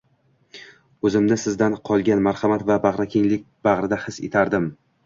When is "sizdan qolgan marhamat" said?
1.43-2.67